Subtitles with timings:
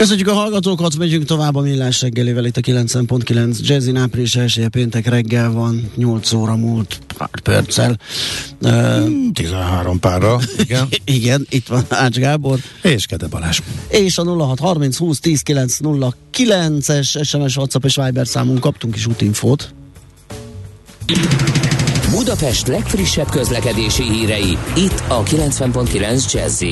[0.00, 5.06] Köszönjük a hallgatókat, megyünk tovább a millás reggelivel itt a 90.9 Jazzy április első péntek
[5.06, 7.98] reggel van, 8 óra múlt pár perccel.
[8.62, 10.88] Uh, 13 párra, igen.
[11.04, 12.58] igen, itt van Ács Gábor.
[12.82, 13.60] És Kede Balázs.
[13.88, 19.72] És a 0630 20 10 909-es SMS, WhatsApp és Viber számunk kaptunk is útinfót.
[22.10, 26.64] Budapest legfrissebb közlekedési hírei, itt a 90.9 jazz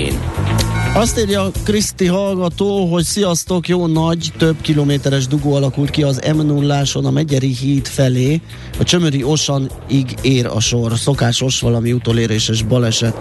[0.95, 6.41] azt írja Kriszti hallgató, hogy sziasztok, jó nagy, több kilométeres dugó alakult ki az m
[6.41, 8.41] 0 a Megyeri híd felé.
[8.79, 10.99] A Csömöri Osanig ér a sor.
[10.99, 13.17] Szokásos valami utoléréses baleset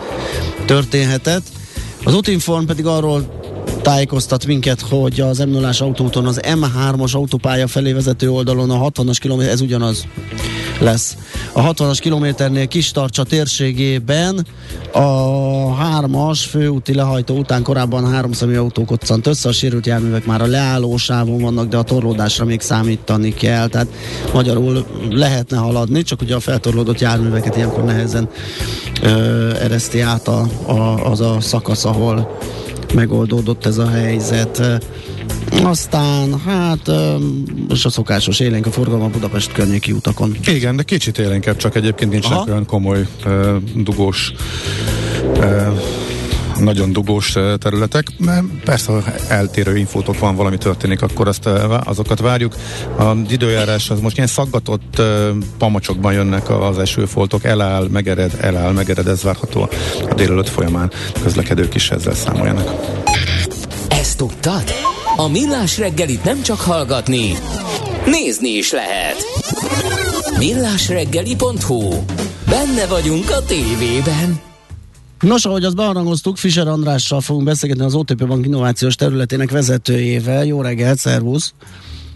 [0.66, 1.44] történhetett.
[2.04, 3.42] Az útinform pedig arról
[3.82, 9.18] tájékoztat minket, hogy az m 0 autóton az M3-as autópálya felé vezető oldalon a 60-as
[9.20, 10.08] kilométer, ez ugyanaz
[10.80, 11.18] lesz.
[11.54, 14.46] A 60-as kilométernél Kistarcsa térségében
[14.92, 15.02] a
[16.00, 21.42] 3-as főúti lehajtó után korábban három autó koccant össze, a sérült járművek már a leállósávon
[21.42, 23.88] vannak, de a torlódásra még számítani kell, tehát
[24.34, 28.30] magyarul lehetne haladni, csak ugye a feltorlódott járműveket ilyenkor nehezen
[29.02, 32.38] ö, ereszti át a, a, az a szakasz, ahol
[32.94, 34.82] megoldódott ez a helyzet.
[35.64, 36.92] Aztán, hát,
[37.68, 40.36] most a szokásos élénk a forgalom a Budapest környéki utakon.
[40.46, 42.44] Igen, de kicsit élénkebb, csak egyébként Aha.
[42.48, 43.08] olyan komoly
[43.76, 44.34] dugós
[46.60, 48.08] nagyon dugós területek.
[48.66, 51.46] Persze, ha eltérő infótok van, valami történik, akkor azt,
[51.84, 52.56] azokat várjuk.
[52.96, 55.02] Az időjárás az most ilyen szaggatott
[55.58, 59.70] pamacsokban jönnek az esőfoltok, eláll, megered, eláll, megered, ez várható
[60.10, 60.92] a délelőtt folyamán.
[61.24, 62.72] Közlekedők is ezzel számoljanak.
[63.90, 64.64] Ezt tudtad?
[65.20, 67.32] A Millás reggelit nem csak hallgatni,
[68.06, 69.16] nézni is lehet.
[70.38, 71.90] Millásreggeli.hu
[72.50, 74.40] Benne vagyunk a tévében.
[75.20, 80.46] Nos, ahogy azt beharangoztuk, Fischer Andrással fogunk beszélgetni az OTP Bank innovációs területének vezetőjével.
[80.46, 81.54] Jó reggelt, szervusz!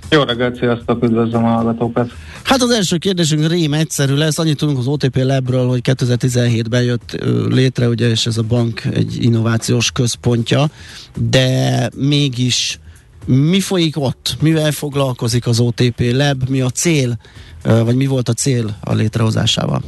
[0.10, 2.12] Jó reggelt, sziasztok, üdvözlöm a hallgatókat!
[2.44, 4.40] Hát az első kérdésünk rém egyszerű lesz.
[4.40, 7.18] Annyit tudunk az OTP Labről, hogy 2017-ben jött
[7.50, 10.66] létre, ugye, és ez a bank egy innovációs központja,
[11.30, 12.80] de mégis
[13.26, 14.36] mi folyik ott?
[14.42, 16.50] Mivel foglalkozik az OTP Lab?
[16.50, 17.18] Mi a cél,
[17.64, 19.82] vagy mi volt a cél a létrehozásával?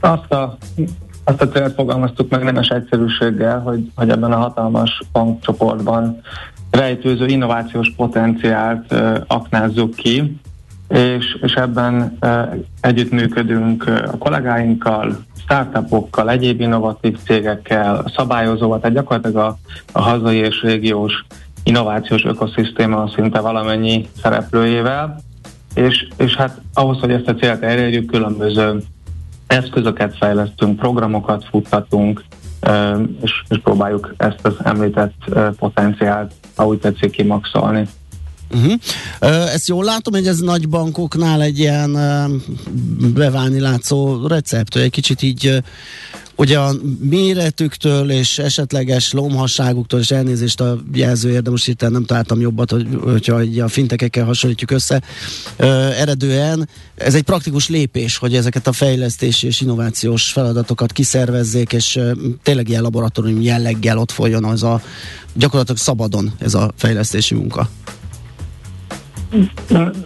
[0.00, 0.58] Azt a
[1.24, 6.20] azt a célt fogalmaztuk meg nemes egyszerűséggel, hogy, hogy ebben a hatalmas bankcsoportban
[6.70, 10.40] rejtőző innovációs potenciált uh, aknázzuk ki,
[10.88, 19.58] és, és ebben uh, együttműködünk a kollégáinkkal, startupokkal, egyéb innovatív cégekkel, szabályozóval, tehát gyakorlatilag a,
[19.92, 21.24] a hazai és régiós
[21.64, 25.20] innovációs ökoszisztéma szinte valamennyi szereplőjével,
[25.74, 28.82] és, és hát ahhoz, hogy ezt a célt elérjük, különböző
[29.46, 32.24] eszközöket fejlesztünk, programokat futtatunk,
[33.22, 35.14] és, és próbáljuk ezt az említett
[35.58, 37.88] potenciált, ahogy tetszik, kimaxolni.
[38.54, 38.72] Uh-huh.
[39.52, 41.98] Ezt jól látom, hogy ez nagy bankoknál egy ilyen
[43.14, 45.62] beválni látszó recept, hogy egy kicsit így
[46.36, 52.40] Ugye a méretüktől és esetleges lomhasságuktól, és elnézést a jelzőért, de most itt nem találtam
[52.40, 55.02] jobbat, hogy, hogyha a fintekekkel hasonlítjuk össze,
[55.56, 61.96] ö, eredően ez egy praktikus lépés, hogy ezeket a fejlesztési és innovációs feladatokat kiszervezzék, és
[61.96, 62.12] ö,
[62.42, 64.80] tényleg ilyen laboratórium jelleggel ott folyjon az a
[65.34, 67.68] gyakorlatilag szabadon ez a fejlesztési munka.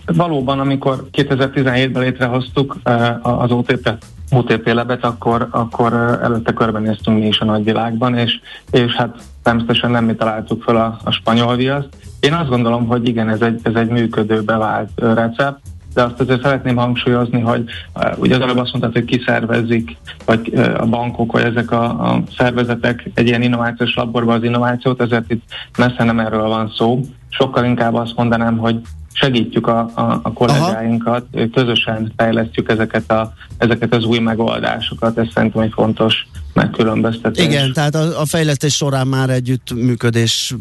[0.07, 2.77] Valóban, amikor 2017-ben létrehoztuk
[3.23, 3.91] az OTP
[4.31, 5.93] OTP lebet, akkor, akkor
[6.23, 8.41] előtte körbenéztünk mi is a nagyvilágban, és,
[8.71, 11.89] és hát természetesen nem mi találtuk fel a, a spanyol viaszt.
[12.21, 15.61] Én azt gondolom, hogy igen, ez egy, ez egy működő, bevált recept,
[15.95, 17.65] de azt azért szeretném hangsúlyozni, hogy
[17.95, 21.85] uh, ugye az előbb azt mondtad, hogy kiszervezik, vagy uh, a bankok, vagy ezek a,
[21.85, 25.43] a szervezetek egy ilyen innovációs laborba az innovációt, ezért itt
[25.79, 27.01] messze nem erről van szó.
[27.29, 28.81] Sokkal inkább azt mondanám, hogy
[29.21, 31.47] segítjük a, a, a kollégáinkat, Aha.
[31.53, 37.45] közösen fejlesztjük ezeket, a, ezeket az új megoldásokat, ez szerintem egy fontos megkülönböztetés.
[37.45, 40.55] Igen, tehát a, a fejlesztés során már együtt működés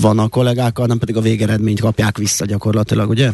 [0.00, 3.30] van a kollégákkal, nem pedig a végeredményt kapják vissza gyakorlatilag, ugye?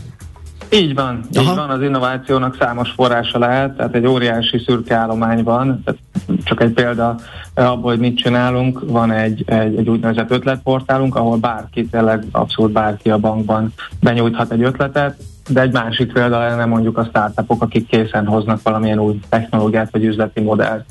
[0.72, 1.50] Így van, Aha.
[1.50, 6.00] így van, az innovációnak számos forrása lehet, tehát egy óriási szürke állomány van, tehát
[6.44, 7.16] csak egy példa
[7.55, 13.11] abból, hogy mit csinálunk, van egy, egy, egy úgynevezett ötletportálunk, ahol bárki, tényleg abszolút bárki
[13.11, 15.16] a bankban benyújthat egy ötletet,
[15.49, 20.05] de egy másik példa lenne mondjuk a startupok, akik készen hoznak valamilyen új technológiát vagy
[20.05, 20.84] üzleti modellt.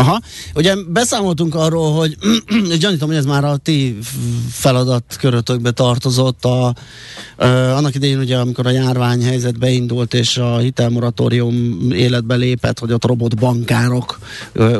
[0.00, 0.20] Aha,
[0.54, 2.16] ugye beszámoltunk arról, hogy
[2.80, 3.98] gyanítom, hogy ez már a ti
[4.50, 6.44] feladatkörötökbe tartozott.
[6.44, 6.74] A,
[7.36, 13.04] a, annak idején ugye, amikor a járványhelyzet beindult, és a hitelmoratórium életbe lépett, hogy ott
[13.04, 14.18] robotbankárok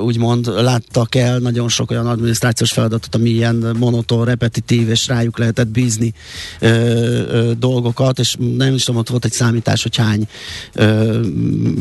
[0.03, 5.69] úgymond láttak el nagyon sok olyan adminisztrációs feladatot, ami ilyen monoton, repetitív, és rájuk lehetett
[5.69, 6.13] bízni
[6.61, 10.29] ö, ö, dolgokat, és nem is tudom, ott volt egy számítás, hogy hány
[10.73, 11.21] ö,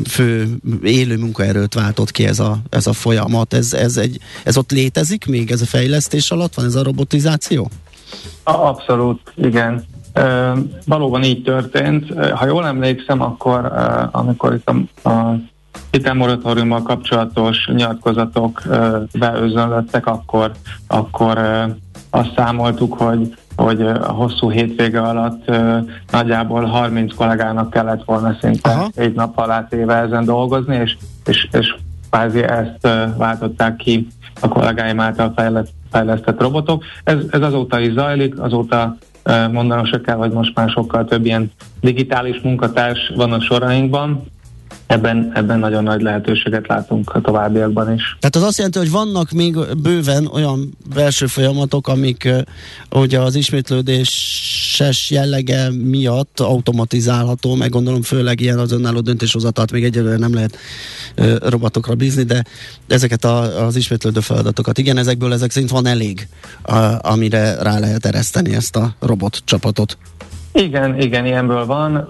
[0.08, 4.58] fő élő munkaerőt váltott ki ez a, ez a folyam folyamat, ez, ez, egy, ez
[4.58, 7.70] ott létezik még, ez a fejlesztés alatt van, ez a robotizáció?
[8.44, 9.84] Abszolút, igen.
[10.14, 10.54] E,
[10.86, 12.14] valóban így történt.
[12.34, 15.40] Ha jól emlékszem, akkor e, amikor itt a, a
[15.92, 20.52] hitelmoratóriummal kapcsolatos nyilatkozatok e, beözönlöttek, akkor,
[20.88, 21.76] akkor e,
[22.10, 25.78] azt számoltuk, hogy hogy a hosszú hétvége alatt uh,
[26.12, 28.90] nagyjából 30 kollégának kellett volna szinte Aha.
[28.96, 31.76] egy nap alá téve ezen dolgozni, és, és, és
[32.10, 34.08] kvázi ezt váltották ki
[34.42, 35.34] a kollégáim által
[35.92, 36.84] fejlesztett robotok.
[37.04, 38.98] Ez, ez azóta is zajlik, azóta
[39.52, 41.52] mondanom se kell, hogy most már sokkal több ilyen
[41.82, 44.24] digitális munkatárs van a sorainkban,
[44.90, 48.18] ebben, ebben nagyon nagy lehetőséget látunk a továbbiakban is.
[48.20, 52.30] Tehát az azt jelenti, hogy vannak még bőven olyan belső folyamatok, amik
[52.92, 60.18] ugye az ismétlődéses jellege miatt automatizálható, meg gondolom főleg ilyen az önálló döntéshozatalt még egyelőre
[60.18, 60.58] nem lehet
[61.40, 62.44] robotokra bízni, de
[62.88, 66.28] ezeket a, az ismétlődő feladatokat, igen, ezekből ezek szerint van elég,
[67.02, 69.98] amire rá lehet ereszteni ezt a robot csapatot.
[70.60, 72.08] Igen, igen, ilyenből van.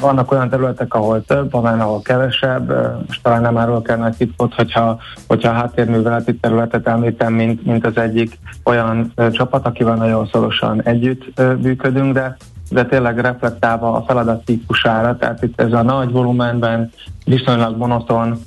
[0.00, 2.68] Vannak olyan területek, ahol több, van ahol kevesebb.
[3.06, 7.86] Most talán nem arról kell nagy titkot, hogyha, hogyha a háttérműveleti területet említem, mint, mint
[7.86, 12.36] az egyik olyan csapat, akivel nagyon szorosan együtt működünk, de
[12.70, 16.90] de tényleg reflektálva a feladat típusára, tehát itt ez a nagy volumenben
[17.24, 18.38] viszonylag monoton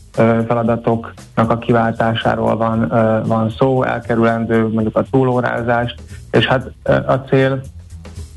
[0.47, 2.87] feladatoknak a kiváltásáról van,
[3.25, 6.01] van szó, elkerülendő mondjuk a túlórázást,
[6.31, 6.71] és hát
[7.07, 7.61] a cél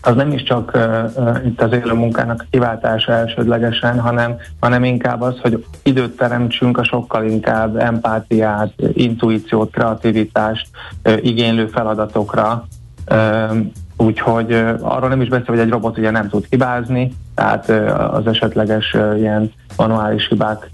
[0.02, 5.38] az nem is csak uh, itt az élő munkának kiváltása elsődlegesen, hanem, hanem inkább az,
[5.40, 10.68] hogy időt teremtsünk a sokkal inkább empátiát, intuíciót, kreativitást
[11.04, 12.66] uh, igénylő feladatokra,
[13.10, 13.56] uh,
[13.96, 17.68] Úgyhogy arról nem is beszél, hogy egy robot ugye nem tud hibázni, tehát
[18.12, 20.70] az esetleges ilyen manuális hibák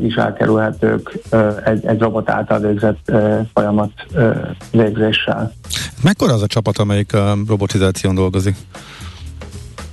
[0.00, 1.18] is elkerülhetők
[1.64, 3.12] egy, egy robot által végzett
[3.54, 3.92] folyamat
[4.70, 5.52] végzéssel.
[6.02, 8.56] Mekkora az a csapat, amelyik a robotizáción dolgozik?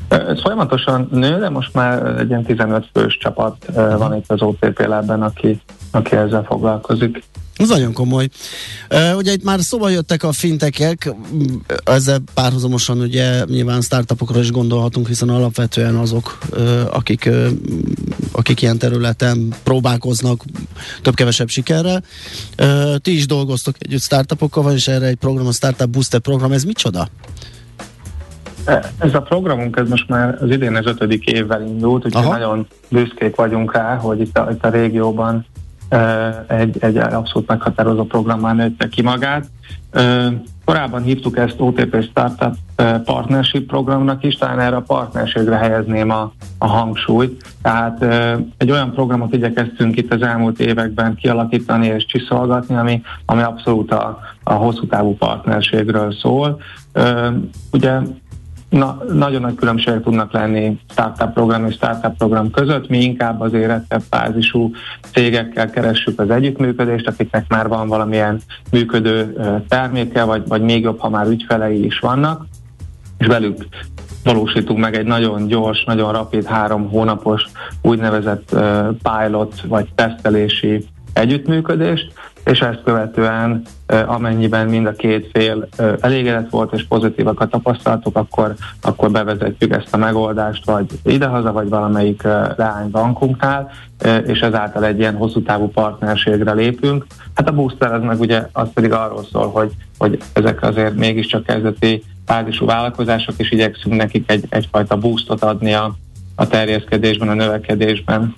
[0.07, 4.79] Ez folyamatosan nő, de most már egy ilyen 15 fős csapat van itt az OTP
[4.87, 5.61] lában, aki,
[5.91, 7.23] aki ezzel foglalkozik.
[7.57, 8.30] Ez nagyon komoly.
[9.15, 11.13] Ugye itt már szóba jöttek a fintekek,
[11.83, 16.38] ezzel párhuzamosan ugye nyilván startupokra is gondolhatunk, hiszen alapvetően azok,
[16.92, 17.30] akik,
[18.31, 20.44] akik ilyen területen próbálkoznak
[21.01, 22.04] több-kevesebb sikerrel.
[22.98, 26.63] Ti is dolgoztok együtt startupokkal, van is erre egy program, a Startup Booster program, ez
[26.63, 27.07] micsoda?
[28.98, 32.38] Ez a programunk ez most már az idén az ötödik évvel indult, úgyhogy Aha.
[32.38, 35.45] nagyon büszkék vagyunk rá, hogy itt a, itt a régióban
[36.48, 39.46] egy, egy abszolút meghatározó programmal nőtte ki magát.
[40.65, 42.56] Korábban hívtuk ezt OTP Startup
[43.06, 47.56] Partnership programnak is, talán erre a partnerségre helyezném a, a hangsúlyt.
[47.62, 48.06] Tehát
[48.58, 54.20] egy olyan programot igyekeztünk itt az elmúlt években kialakítani és csiszolgatni, ami, ami abszolút a,
[54.44, 56.62] a hosszú távú partnerségről szól.
[57.72, 58.00] Ugye
[58.69, 62.89] Na, nagyon nagy különbségek tudnak lenni startup program és startup program között.
[62.89, 64.71] Mi inkább az érettebb fázisú
[65.13, 69.36] cégekkel keressük az együttműködést, akiknek már van valamilyen működő
[69.67, 72.45] terméke, vagy, vagy még jobb, ha már ügyfelei is vannak,
[73.17, 73.65] és velük
[74.24, 77.45] valósítunk meg egy nagyon gyors, nagyon rapid, három hónapos
[77.81, 78.55] úgynevezett
[79.01, 82.13] pilot vagy tesztelési együttműködést,
[82.48, 83.62] és ezt követően
[84.06, 85.68] amennyiben mind a két fél
[86.00, 91.70] elégedett volt és pozitívak a tapasztalatok, akkor, akkor bevezetjük ezt a megoldást, vagy idehaza, vagy
[91.70, 92.24] valamelyik
[92.56, 93.72] leánybankunknál,
[94.25, 97.06] és ezáltal egy ilyen hosszú távú partnerségre lépünk.
[97.34, 101.44] Hát a booster az meg ugye az pedig arról szól, hogy, hogy ezek azért mégiscsak
[101.44, 105.96] kezdeti fázisú vállalkozások, és igyekszünk nekik egy, egyfajta boostot adni a,
[106.36, 108.36] a terjeszkedésben, a növekedésben.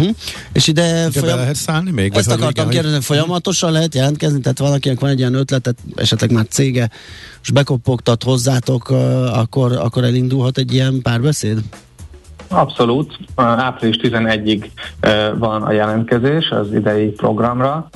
[0.00, 0.16] Uh-huh.
[0.52, 1.38] És ide ide folyam...
[1.38, 2.14] lehet szállni még?
[2.14, 3.04] Ezt akartam igen, kérdezni, hogy...
[3.04, 6.90] folyamatosan lehet jelentkezni, tehát valakinek van egy ilyen ötletet, esetleg már cége,
[7.42, 8.90] és bekopogtat hozzátok,
[9.32, 11.58] akkor, akkor elindulhat egy ilyen párbeszéd?
[12.48, 13.18] Abszolút.
[13.36, 14.70] Április 11-ig
[15.38, 17.88] van a jelentkezés az idei programra,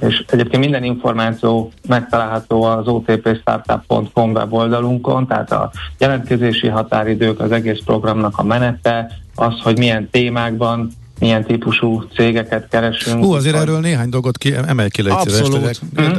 [0.00, 8.38] és egyébként minden információ megtalálható az otpstartup.com weboldalunkon, tehát a jelentkezési határidők, az egész programnak
[8.38, 13.24] a menete, az, hogy milyen témákban milyen típusú cégeket keresünk.
[13.24, 15.80] Hú, azért erről néhány dolgot ki, emelj ki egy Abszolút.
[16.00, 16.16] Mm-hmm.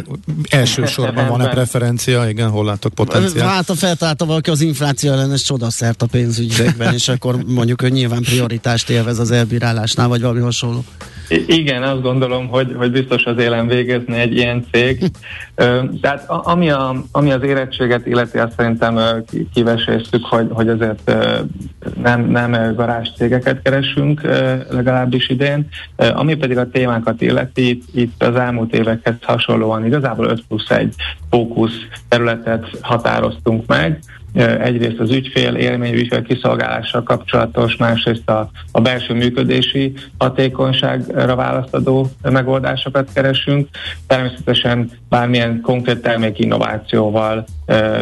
[0.49, 3.49] Elsősorban van-e preferencia, igen, hol látok potenciált?
[3.49, 8.21] Hát a feltalálta valaki az infláció ellenes csodaszert a pénzügyekben, és akkor mondjuk, hogy nyilván
[8.21, 10.83] prioritást élvez az elbírálásnál, vagy valami hasonló.
[11.45, 15.11] Igen, azt gondolom, hogy, hogy biztos az élen végezni egy ilyen cég.
[16.01, 19.23] Tehát ami, a, ami az érettséget illeti, azt szerintem
[19.53, 21.11] kiveséztük, hogy, hogy azért
[22.03, 24.21] nem, nem garázs cégeket keresünk
[24.69, 25.67] legalábbis idén.
[25.95, 30.95] Ami pedig a témákat illeti, itt az elmúlt évekhez hasonlóan igazából 5 plusz 1
[31.29, 33.99] fókusz területet határoztunk meg,
[34.33, 43.09] egyrészt az ügyfél élmény, ügyfél kiszolgálással kapcsolatos, másrészt a, a belső működési hatékonyságra választadó megoldásokat
[43.13, 43.67] keresünk.
[44.07, 47.45] Természetesen bármilyen konkrét termék innovációval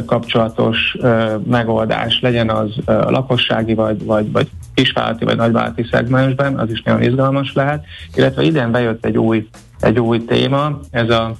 [0.05, 0.97] kapcsolatos
[1.43, 7.53] megoldás legyen az lakossági vagy, vagy, vagy kisvállalati vagy nagyvállalati szegmensben, az is nagyon izgalmas
[7.53, 7.85] lehet.
[8.15, 9.47] Illetve idén bejött egy új,
[9.79, 11.35] egy új téma, ez a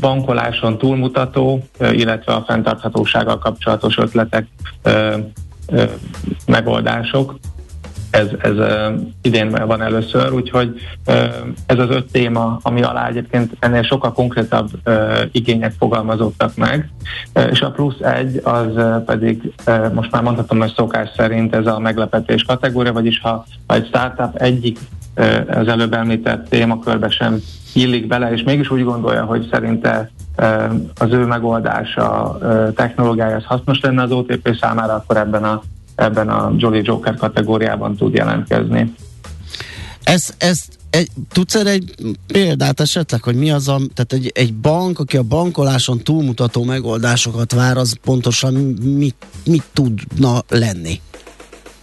[0.00, 4.46] bankoláson túlmutató, illetve a fenntarthatósággal kapcsolatos ötletek,
[6.46, 7.38] megoldások.
[8.10, 8.54] Ez, ez
[9.22, 10.80] idén van először, úgyhogy
[11.66, 14.68] ez az öt téma, ami alá egyébként ennél sokkal konkrétabb
[15.32, 16.90] igények fogalmazottak meg,
[17.50, 19.52] és a plusz egy az pedig
[19.92, 24.36] most már mondhatom, hogy szokás szerint ez a meglepetés kategória, vagyis ha, ha egy startup
[24.36, 24.78] egyik
[25.48, 27.40] az előbb említett témakörbe sem
[27.72, 30.10] illik bele, és mégis úgy gondolja, hogy szerinte
[30.94, 32.38] az ő megoldása,
[32.74, 35.62] technológiája az hasznos lenne az OTP számára, akkor ebben a,
[35.94, 38.94] ebben a Jolly Joker kategóriában tud jelentkezni.
[40.02, 40.60] Ez, ez
[40.90, 41.94] egy, tudsz erre egy
[42.26, 47.52] példát esetleg, hogy mi az a, tehát egy, egy bank, aki a bankoláson túlmutató megoldásokat
[47.52, 51.00] vár, az pontosan mit, mit tudna lenni?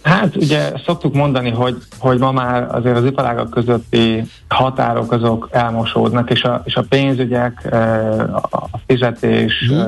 [0.08, 6.30] Hát ugye szoktuk mondani, hogy, hogy ma már azért az iparágak közötti határok azok elmosódnak,
[6.30, 9.78] és a, és a pénzügyek, eh, a fizetés, mm.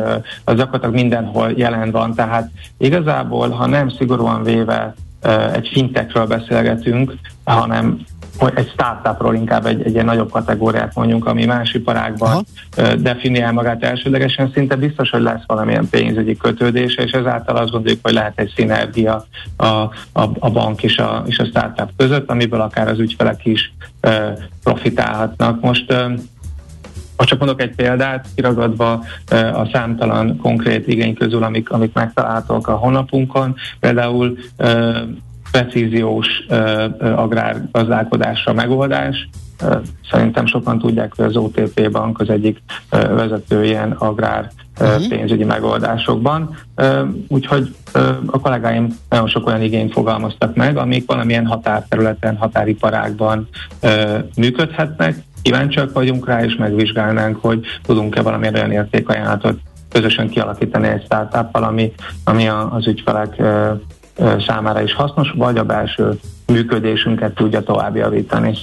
[0.44, 7.14] az gyakorlatilag mindenhol jelen van, tehát igazából, ha nem szigorúan véve eh, egy fintekről beszélgetünk,
[7.44, 8.00] hanem
[8.54, 12.44] egy startupról inkább egy, egy ilyen nagyobb kategóriát mondjunk, ami más iparágban
[12.76, 12.94] Aha.
[12.94, 18.12] definiál magát elsődlegesen, szinte biztos, hogy lesz valamilyen pénzügyi kötődése, és ezáltal azt gondoljuk, hogy
[18.12, 19.24] lehet egy szinergia
[19.56, 19.90] a, a,
[20.38, 25.60] a bank és a, és a startup között, amiből akár az ügyfelek is uh, profitálhatnak.
[25.60, 26.12] Most uh,
[27.16, 29.04] ha csak mondok egy példát, kiragadva
[29.54, 34.38] a számtalan konkrét igény közül, amik, amik megtaláltak a honlapunkon, például
[35.52, 36.26] precíziós
[37.00, 39.28] agrárgazdálkodásra megoldás.
[40.10, 42.58] Szerintem sokan tudják, hogy az OTP bank az egyik
[42.90, 45.08] vezető ilyen agrár uh-huh.
[45.08, 46.56] pénzügyi megoldásokban.
[47.28, 47.74] Úgyhogy
[48.26, 53.48] a kollégáim nagyon sok olyan igényt fogalmaztak meg, amik valamilyen határterületen, határiparágban
[54.36, 55.22] működhetnek.
[55.42, 59.58] Kíváncsiak vagyunk rá, és megvizsgálnánk, hogy tudunk-e valamilyen olyan értékajánlatot
[59.92, 61.92] közösen kialakítani egy startup ami,
[62.24, 63.42] ami az ügyfelek
[64.46, 68.56] számára is hasznos, vagy a belső működésünket tudja tovább javítani.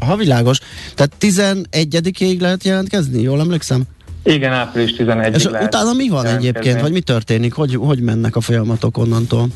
[0.00, 0.58] Ha világos.
[0.94, 3.82] Tehát 11-ig lehet jelentkezni, jól emlékszem?
[4.22, 7.54] Igen, április 11 És lehet utána mi van egyébként, vagy mi történik?
[7.54, 9.46] Hogy, hogy mennek a folyamatok onnantól?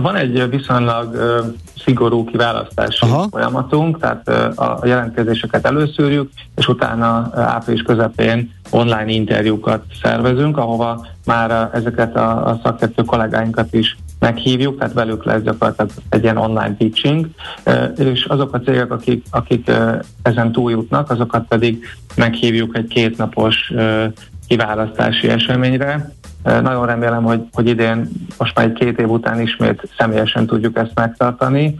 [0.00, 1.54] Van egy viszonylag uh,
[1.84, 3.26] szigorú kiválasztási Aha.
[3.30, 11.06] folyamatunk, tehát uh, a jelentkezéseket előszűrjük, és utána uh, április közepén online interjúkat szervezünk, ahova
[11.26, 16.74] már ezeket a, a szakértő kollégáinkat is meghívjuk, tehát velük lesz gyakorlatilag egy ilyen online
[16.78, 17.26] pitching,
[17.96, 19.70] és azok a cégek, akik, akik
[20.22, 21.84] ezen túljutnak, azokat pedig
[22.16, 23.72] meghívjuk egy kétnapos
[24.48, 26.12] kiválasztási eseményre.
[26.42, 30.94] Nagyon remélem, hogy, hogy idén most már egy két év után ismét személyesen tudjuk ezt
[30.94, 31.74] megtartani.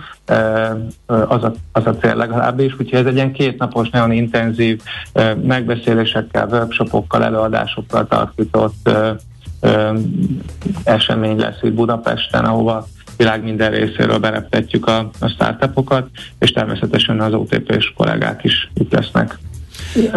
[1.07, 2.73] Az a, az a cél legalábbis.
[2.73, 4.81] Úgyhogy ez egy ilyen kétnapos, nagyon intenzív
[5.43, 8.91] megbeszélésekkel, workshopokkal, előadásokkal tartított
[10.85, 17.33] esemény lesz itt Budapesten, ahova világ minden részéről bereptetjük a, a startupokat, és természetesen az
[17.33, 19.39] OTP-s kollégák is itt lesznek.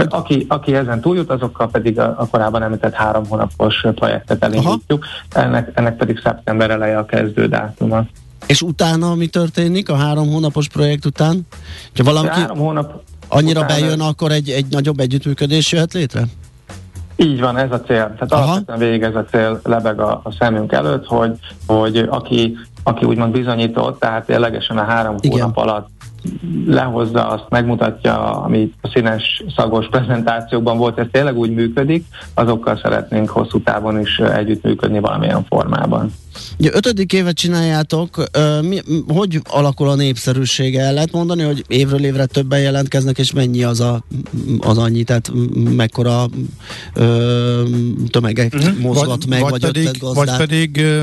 [0.09, 5.71] Aki, aki ezen túljut, azokkal pedig a, a korábban említett három hónapos projektet elindítjuk, ennek,
[5.73, 8.05] ennek pedig szeptember eleje a kezdő dátuma.
[8.45, 11.47] És utána mi történik a három hónapos projekt után?
[11.95, 13.79] Ha valaki három hónap annyira utána...
[13.79, 16.23] bejön, akkor egy, egy nagyobb együttműködés jöhet létre?
[17.19, 17.85] Így van, ez a cél.
[17.85, 18.43] Tehát Aha.
[18.43, 21.31] alapvetően végig ez a cél lebeg a, a szemünk előtt, hogy,
[21.67, 25.39] hogy aki aki úgymond bizonyított, tehát ténylegesen a három Igen.
[25.39, 25.89] hónap alatt
[26.65, 33.29] lehozza, azt megmutatja, amit a színes szagos prezentációkban volt, ez tényleg úgy működik, azokkal szeretnénk
[33.29, 36.13] hosszú távon is együttműködni valamilyen formában.
[36.59, 38.23] Ugye ötödik évet csináljátok,
[38.61, 40.81] mi, hogy alakul a népszerűsége?
[40.81, 44.03] El lehet mondani, hogy évről évre többen jelentkeznek, és mennyi az a,
[44.59, 45.31] az annyi, tehát
[45.75, 46.25] mekkora
[46.93, 47.63] ö,
[48.09, 48.79] tömegek uh-huh.
[48.79, 51.01] mozgat vagy, meg, vagy, vagy pedig, Vagy pedig ö,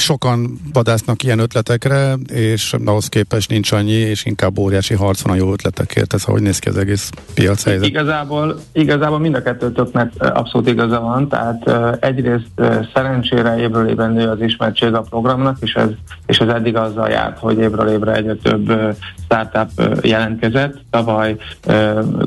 [0.00, 5.36] sokan vadásznak ilyen ötletekre, és ahhoz képest nincs annyi, és inkább óriási harc van a
[5.36, 6.12] jó ötletekért.
[6.14, 7.86] Ez hogy néz ki az egész piac helyzet?
[7.86, 11.70] Igazából, igazából mind a kettőtöknek abszolút igaza van, tehát
[12.04, 12.50] egyrészt
[12.94, 15.88] szerencsére évről évben nő az ismert ismertség a programnak, és ez,
[16.26, 20.80] és ez eddig azzal járt, hogy évről évre egyre több startup jelentkezett.
[20.90, 21.36] Tavaly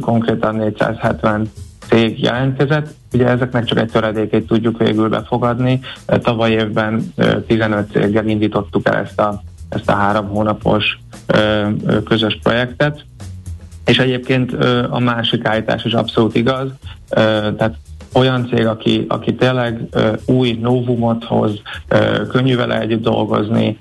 [0.01, 1.51] konkrétan 470
[1.87, 2.95] cég jelentkezett.
[3.13, 5.79] Ugye ezeknek csak egy töredékét tudjuk végül befogadni.
[6.05, 7.13] Tavaly évben
[7.47, 10.99] 15 céggel indítottuk el ezt a, ezt a három hónapos
[12.05, 13.05] közös projektet.
[13.85, 14.53] És egyébként
[14.89, 16.69] a másik állítás is abszolút igaz,
[17.57, 17.75] tehát
[18.13, 19.81] olyan cég, aki, aki tényleg
[20.25, 21.61] új novumot hoz,
[22.29, 23.77] könnyű vele együtt dolgozni,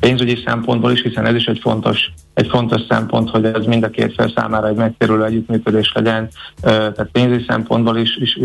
[0.00, 3.90] pénzügyi szempontból is, hiszen ez is egy fontos, egy fontos szempont, hogy ez mind a
[3.90, 6.28] két fél számára egy megtérülő együttműködés legyen,
[6.62, 8.38] tehát pénzügyi szempontból is, is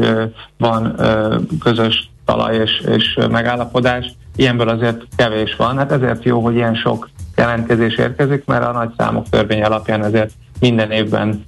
[0.58, 0.96] van
[1.60, 4.14] közös talaj és, és megállapodás.
[4.36, 8.90] Ilyenből azért kevés van, hát ezért jó, hogy ilyen sok jelentkezés érkezik, mert a nagy
[8.98, 11.44] számok törvény alapján ezért minden évben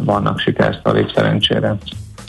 [0.00, 1.76] vannak sikersztorik szerencsére.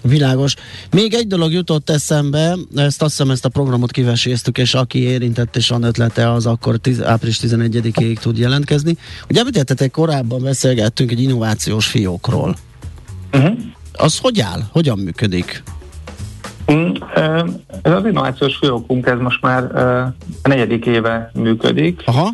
[0.04, 0.56] Világos.
[0.92, 5.56] Még egy dolog jutott eszembe, ezt azt hiszem ezt a programot kiveséztük, és aki érintett
[5.56, 8.98] és van ötlete, az akkor tiz, április 11-ig tud jelentkezni.
[9.30, 12.56] Ugye említettetek korábban beszélgettünk egy innovációs fiókról.
[13.34, 13.58] Uh-huh.
[13.94, 14.60] Az hogy áll?
[14.72, 15.63] Hogyan működik?
[16.72, 16.92] Mm,
[17.82, 19.75] ez az innovációs fiókunk, ez most már
[20.44, 22.34] a negyedik éve működik Aha.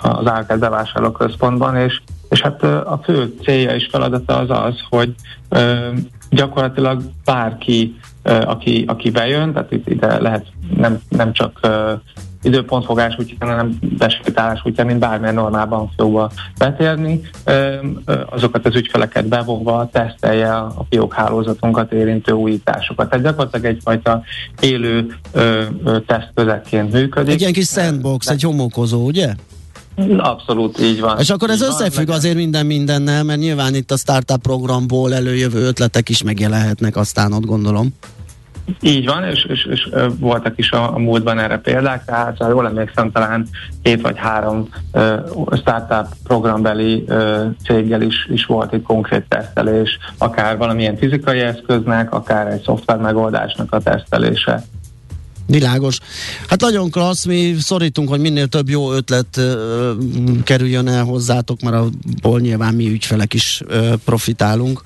[0.00, 2.00] az Árkád bevásárlóközpontban, és
[2.30, 5.14] és hát a fő célja és feladata az az, hogy
[6.30, 11.60] gyakorlatilag bárki, aki, aki bejön, tehát itt ide lehet nem, nem csak
[12.42, 17.20] időpontfogás útján, hanem besétálás útján, mint bármilyen normálban fogva betérni,
[18.26, 23.08] azokat az ügyfeleket bevonva tesztelje a fiók hálózatunkat érintő újításokat.
[23.08, 24.22] Tehát gyakorlatilag egyfajta
[24.60, 25.16] élő
[26.06, 27.34] tesztközekként működik.
[27.34, 29.34] Egy ilyen kis sandbox, egy homokozó, ugye?
[30.18, 31.18] Abszolút így van.
[31.18, 35.14] És akkor ez így összefügg van, azért minden mindennel, mert nyilván itt a startup programból
[35.14, 37.94] előjövő ötletek is megjelenhetnek aztán ott gondolom.
[38.80, 42.66] Így van, és, és, és voltak is a, a múltban erre példák, tehát ha jól
[42.66, 43.48] emlékszem, talán
[43.82, 45.02] két vagy három uh,
[45.56, 52.46] startup programbeli uh, céggel is, is volt egy konkrét tesztelés, akár valamilyen fizikai eszköznek, akár
[52.46, 54.62] egy szoftver megoldásnak a tesztelése.
[55.46, 55.98] Világos.
[56.48, 61.76] Hát nagyon klassz, mi szorítunk, hogy minél több jó ötlet uh, kerüljön el hozzátok, mert
[61.76, 64.82] abból nyilván mi ügyfelek is uh, profitálunk,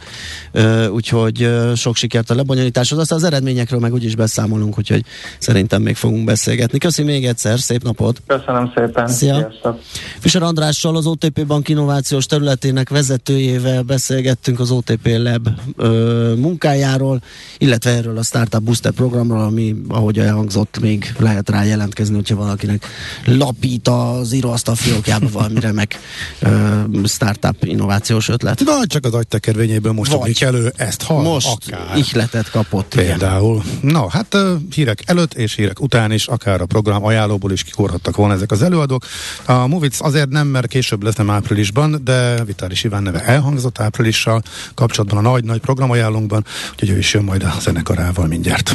[0.54, 5.04] uh, úgyhogy uh, sok sikert a lebonyolításhoz, aztán az eredményekről meg úgyis beszámolunk, úgyhogy
[5.38, 6.78] szerintem még fogunk beszélgetni.
[6.78, 8.22] Köszi még egyszer, szép napot!
[8.26, 9.08] Köszönöm szépen!
[9.08, 9.34] Szia!
[9.34, 9.78] Sziasztok.
[10.18, 17.20] Fischer Andrással, az OTP Bank innovációs területének vezetőjével beszélgettünk az OTP Lab uh, munkájáról,
[17.58, 22.36] illetve erről a Startup Booster programról, ami ahogy olyan elhangzott, még lehet rá jelentkezni, hogyha
[22.36, 22.86] valakinek
[23.24, 25.98] lapít az íróasztal fiókjába valami remek
[26.42, 28.60] uh, startup innovációs ötlet.
[28.64, 30.42] Na, csak az agytekervényéből most Vagy.
[30.42, 31.96] elő ezt hall, Most akár.
[31.96, 32.94] ihletet kapott.
[32.94, 33.62] Például.
[33.76, 33.92] Igen.
[33.92, 34.36] Na, hát
[34.74, 38.62] hírek előtt és hírek után is, akár a program ajánlóból is kikorhattak volna ezek az
[38.62, 39.04] előadók.
[39.44, 44.42] A Movic azért nem, mert később lesz nem áprilisban, de Vitális Iván neve elhangzott áprilissal
[44.74, 48.74] kapcsolatban a nagy-nagy programajánlónkban, úgyhogy ő is jön majd a zenekarával mindjárt.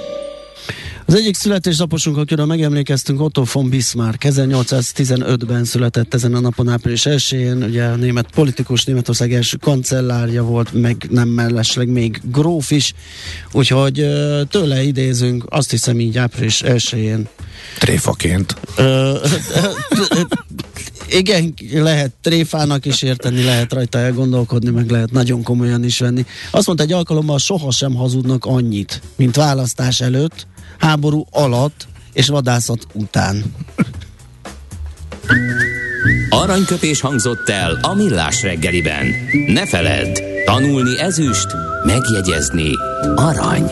[1.11, 7.63] Az egyik születésnaposunk, akiről megemlékeztünk, Otto von Bismarck, 1815-ben született ezen a napon április 1-én,
[7.63, 12.93] ugye a német politikus, Németország első kancellárja volt, meg nem mellesleg még gróf is,
[13.51, 14.07] úgyhogy
[14.49, 17.27] tőle idézünk, azt hiszem így április 1-én.
[17.79, 18.55] Tréfaként.
[21.09, 26.25] igen, lehet tréfának is érteni, lehet rajta elgondolkodni, meg lehet nagyon komolyan is venni.
[26.51, 30.47] Azt mondta egy alkalommal, sohasem hazudnak annyit, mint választás előtt,
[30.81, 33.55] háború alatt és vadászat után.
[36.29, 39.05] Aranyköpés hangzott el a millás reggeliben.
[39.47, 41.47] Ne feledd, tanulni ezüst,
[41.85, 42.71] megjegyezni
[43.15, 43.71] arany.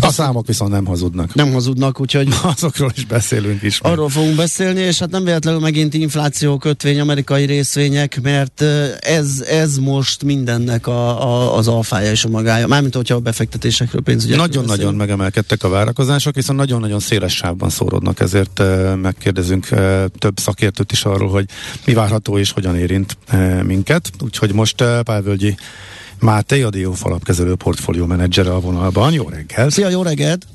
[0.00, 1.34] A számok viszont nem hazudnak.
[1.34, 2.28] Nem hazudnak, úgyhogy...
[2.56, 3.78] Azokról is beszélünk is.
[3.80, 8.62] Arról fogunk beszélni, és hát nem véletlenül megint infláció kötvény, amerikai részvények, mert
[9.00, 12.66] ez, ez most mindennek a, a, az alfája és a magája.
[12.66, 14.36] Mármint, hogyha a befektetésekről pénzügyek.
[14.36, 20.92] Nagyon-nagyon megemelkedtek a várakozások, viszont nagyon-nagyon széles sávban szórodnak, ezért uh, megkérdezünk uh, több szakértőt
[20.92, 21.44] is arról, hogy
[21.84, 23.18] mi várható és hogyan érint
[23.62, 24.10] minket.
[24.20, 25.56] Úgyhogy most uh, Pálvölgyi
[26.20, 29.12] Máté, a Dióf alapkezelő portfólió menedzsere a vonalban.
[29.12, 29.70] Jó reggelt!
[29.70, 30.46] Szia, jó reggelt!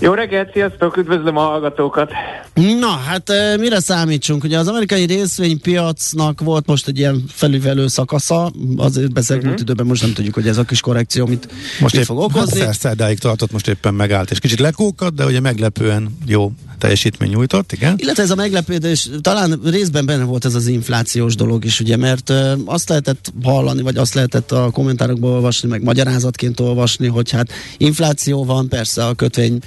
[0.00, 2.10] Jó reggelt, sziasztok, üdvözlöm a hallgatókat!
[2.54, 4.44] Na, hát mire számítsunk?
[4.44, 9.60] Ugye az amerikai részvénypiacnak volt most egy ilyen felüvelő szakasza, azért beszélünk uh-huh.
[9.60, 11.48] időben, most nem tudjuk, hogy ez a kis korrekció mit,
[11.80, 12.60] most mit fog okozni.
[12.60, 17.72] Hát szerdáig tartott, most éppen megállt, és kicsit lekókat, de ugye meglepően jó teljesítmény nyújtott,
[17.72, 17.94] igen.
[17.96, 22.32] Illetve ez a meglepődés, talán részben benne volt ez az inflációs dolog is, ugye, mert
[22.64, 28.44] azt lehetett hallani, vagy azt lehetett a kommentárokból olvasni, meg magyarázatként olvasni, hogy hát infláció
[28.44, 29.58] van, persze a kötvény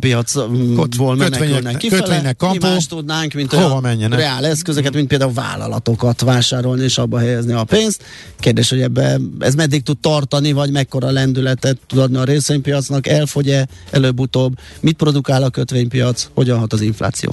[0.00, 2.32] piacból menekülnek kifele.
[2.32, 4.18] kampó, mi más tudnánk, mint hova menjenek?
[4.18, 8.02] reál eszközöket, mint például vállalatokat vásárolni és abba helyezni a pénzt.
[8.40, 13.66] Kérdés, hogy ebbe ez meddig tud tartani, vagy mekkora lendületet tud adni a részvénypiacnak, elfogy-e
[13.90, 17.30] előbb-utóbb, mit produkál a kötvénypiac, hogyan hat az infláció?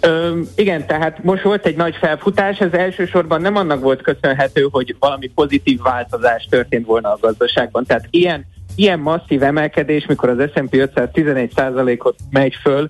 [0.00, 4.96] Ö, igen, tehát most volt egy nagy felfutás, ez elsősorban nem annak volt köszönhető, hogy
[4.98, 7.84] valami pozitív változás történt volna a gazdaságban.
[7.84, 12.86] Tehát ilyen ilyen masszív emelkedés, mikor az S&P 500 11%-ot megy föl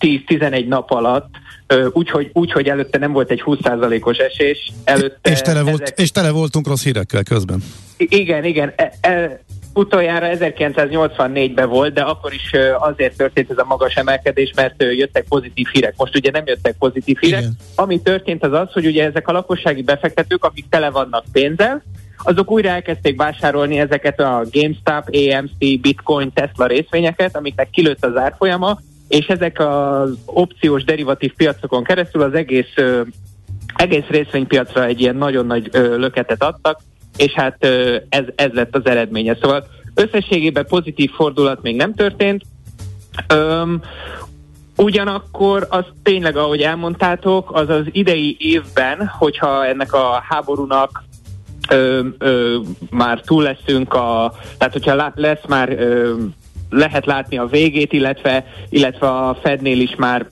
[0.00, 1.34] 10-11 nap alatt,
[1.92, 4.72] úgyhogy úgy, hogy előtte nem volt egy 20%-os esés.
[4.84, 5.98] Előtte és, tele volt, ezek...
[5.98, 7.62] és tele voltunk rossz hírekkel közben.
[7.96, 8.72] Igen, igen.
[8.76, 9.40] E, e,
[9.78, 15.66] utoljára 1984-ben volt, de akkor is azért történt ez a magas emelkedés, mert jöttek pozitív
[15.72, 15.94] hírek.
[15.96, 17.40] Most ugye nem jöttek pozitív hírek.
[17.40, 17.56] Igen.
[17.74, 21.82] Ami történt az az, hogy ugye ezek a lakossági befektetők, akik tele vannak pénzzel,
[22.22, 28.78] azok újra elkezdték vásárolni ezeket a GameStop, AMC, Bitcoin, Tesla részvényeket, amiknek kilőtt az árfolyama,
[29.08, 32.74] és ezek az opciós derivatív piacokon keresztül az egész
[33.76, 36.80] egész részvénypiacra egy ilyen nagyon nagy löketet adtak,
[37.18, 37.64] és hát
[38.08, 39.36] ez, ez lett az eredménye.
[39.40, 42.42] Szóval összességében pozitív fordulat még nem történt.
[43.28, 43.82] Öm,
[44.80, 51.02] Ugyanakkor az tényleg, ahogy elmondtátok, az az idei évben, hogyha ennek a háborúnak
[51.68, 52.56] ö, ö,
[52.90, 56.14] már túl leszünk, a, tehát hogyha lesz már, ö,
[56.70, 60.28] lehet látni a végét, illetve, illetve a Fednél is már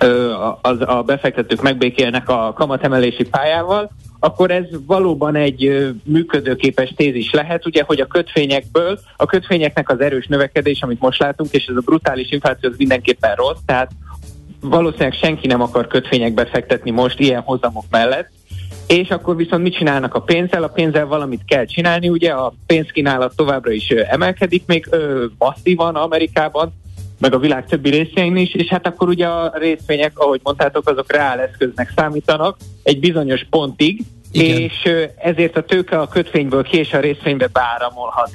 [0.00, 7.66] ö, az, a befektetők megbékélnek a kamatemelési pályával, akkor ez valóban egy működőképes tézis lehet,
[7.66, 11.82] ugye, hogy a kötvényekből, a kötvényeknek az erős növekedés, amit most látunk, és ez a
[11.84, 13.90] brutális infláció az mindenképpen rossz, tehát
[14.60, 18.30] valószínűleg senki nem akar kötvényekbe fektetni most ilyen hozamok mellett,
[18.86, 20.62] és akkor viszont mit csinálnak a pénzzel?
[20.62, 26.72] A pénzzel valamit kell csinálni, ugye a pénzkínálat továbbra is emelkedik még ö, masszívan Amerikában,
[27.20, 31.12] meg a világ többi részein is, és hát akkor ugye a részvények, ahogy mondtátok, azok
[31.12, 34.00] reál eszköznek számítanak egy bizonyos pontig,
[34.32, 34.60] Igen.
[34.60, 38.30] és ezért a tőke a kötvényből ki és a részvénybe beáramolhat.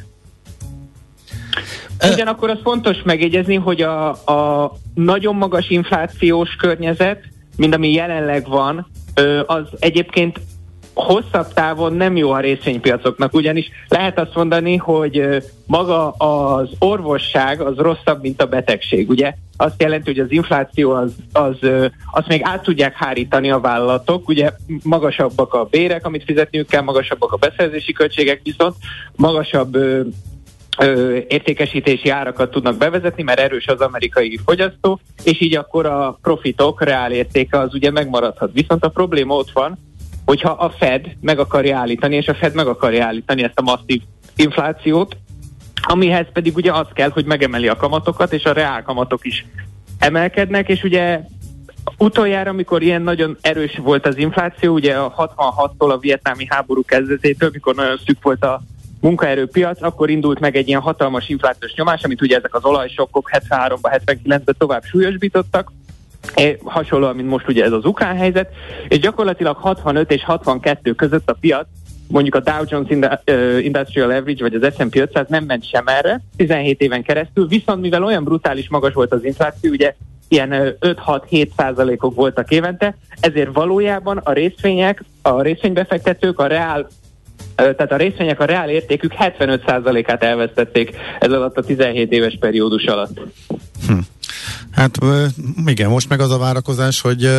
[2.12, 7.24] Ugyanakkor az fontos megjegyezni, hogy a, a nagyon magas inflációs környezet,
[7.58, 8.88] mint ami jelenleg van,
[9.45, 10.39] az egyébként
[10.95, 17.77] hosszabb távon nem jó a részvénypiacoknak, ugyanis lehet azt mondani, hogy maga az orvosság az
[17.77, 19.34] rosszabb, mint a betegség, ugye?
[19.58, 21.55] Azt jelenti, hogy az infláció az, az,
[22.12, 24.51] azt még át tudják hárítani a vállalatok, ugye
[24.84, 28.75] magasabbak a bérek, amit fizetniük kell, magasabbak a beszerzési költségek, viszont
[29.15, 30.01] magasabb ö,
[31.27, 37.12] értékesítési árakat tudnak bevezetni, mert erős az amerikai fogyasztó, és így akkor a profitok reál
[37.12, 38.51] értéke az ugye megmaradhat.
[38.53, 39.77] Viszont a probléma ott van,
[40.25, 44.01] hogyha a Fed meg akarja állítani, és a Fed meg akarja állítani ezt a masszív
[44.35, 45.17] inflációt,
[45.81, 49.45] amihez pedig ugye az kell, hogy megemeli a kamatokat, és a reál kamatok is
[49.99, 51.19] emelkednek, és ugye
[51.97, 57.49] utoljára, amikor ilyen nagyon erős volt az infláció, ugye a 66-tól a vietnámi háború kezdetétől,
[57.53, 58.61] mikor nagyon szűk volt a
[59.01, 64.01] munkaerőpiac, akkor indult meg egy ilyen hatalmas inflációs nyomás, amit ugye ezek az olajsokkok 73-ban,
[64.05, 65.71] 79-ben tovább súlyosbítottak,
[66.63, 68.49] hasonlóan, mint most ugye ez az ukrán helyzet,
[68.88, 71.67] és gyakorlatilag 65 és 62 között a piac,
[72.07, 72.89] mondjuk a Dow Jones
[73.63, 78.03] Industrial Average vagy az S&P 500 nem ment sem erre 17 éven keresztül, viszont mivel
[78.03, 79.95] olyan brutális magas volt az infláció, ugye
[80.27, 86.88] ilyen 5-6-7 százalékok voltak évente, ezért valójában a részvények, a részvénybefektetők a reál
[87.55, 93.19] tehát a részvények a reál értékük 75%-át elvesztették ez alatt a 17 éves periódus alatt.
[93.88, 93.97] Hm.
[94.71, 94.98] Hát
[95.65, 97.30] igen, most meg az a várakozás, hogy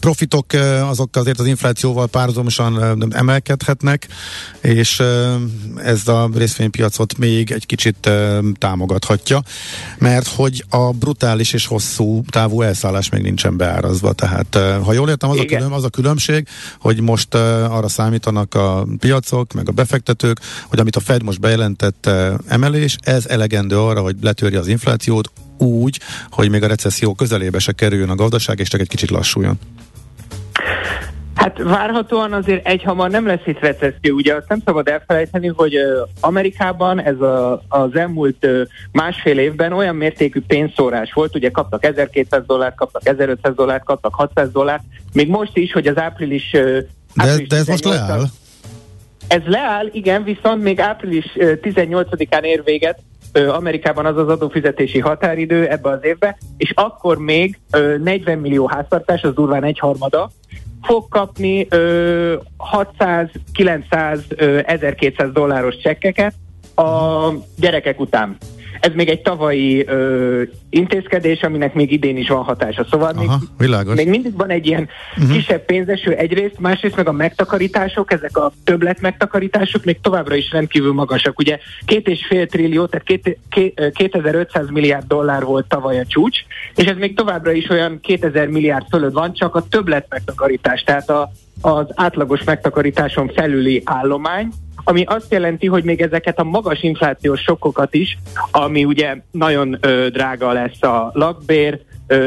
[0.00, 0.46] profitok
[0.82, 4.08] azok azért az inflációval párhuzamosan emelkedhetnek,
[4.60, 5.02] és
[5.76, 8.10] ez a részvénypiacot még egy kicsit
[8.58, 9.42] támogathatja,
[9.98, 15.30] mert hogy a brutális és hosszú távú elszállás még nincsen beárazva, tehát ha jól értem,
[15.30, 16.48] az a, külön, az a különbség,
[16.80, 22.10] hogy most arra számítanak a piacok, meg a befektetők, hogy amit a Fed most bejelentett
[22.48, 24.81] emelés, ez elegendő arra, hogy letörje az inflációt
[25.58, 29.58] úgy, hogy még a recesszió közelébe se kerüljön a gazdaság, és csak egy kicsit lassuljon.
[31.34, 34.14] Hát várhatóan azért egyhamar nem lesz itt recesszió.
[34.14, 35.74] Ugye azt nem szabad elfelejteni, hogy
[36.20, 38.46] Amerikában ez a, az elmúlt
[38.92, 44.50] másfél évben olyan mértékű pénzszórás volt, ugye kaptak 1200 dollárt, kaptak 1500 dollárt, kaptak 600
[44.50, 46.54] dollárt, még most is, hogy az április...
[47.16, 48.24] április de, de ez most leáll?
[49.28, 52.98] Ez leáll, igen, viszont még április 18-án ér véget
[53.32, 57.58] Amerikában az az adófizetési határidő ebbe az évbe, és akkor még
[58.02, 60.30] 40 millió háztartás, az durván egyharmada,
[60.82, 61.68] fog kapni
[62.56, 64.20] 600, 900,
[64.64, 66.34] 1200 dolláros csekkeket
[66.74, 68.36] a gyerekek után.
[68.80, 72.86] Ez még egy tavalyi ö, intézkedés, aminek még idén is van hatása.
[72.90, 73.94] Szóval Aha, még, világos.
[73.94, 75.32] még mindig van egy ilyen uh-huh.
[75.32, 80.92] kisebb pénzeső egyrészt, másrészt meg a megtakarítások, ezek a többlet megtakarítások még továbbra is rendkívül
[80.92, 81.38] magasak.
[81.38, 86.38] Ugye két és fél trillió, tehát két, két, 2500 milliárd dollár volt tavaly a csúcs,
[86.74, 91.10] és ez még továbbra is olyan 2000 milliárd fölött van, csak a többlet megtakarítás, tehát
[91.10, 91.30] a,
[91.60, 94.48] az átlagos megtakarításon felüli állomány,
[94.84, 98.18] ami azt jelenti, hogy még ezeket a magas inflációs sokkokat is,
[98.50, 101.80] ami ugye nagyon ö, drága lesz a lakbér,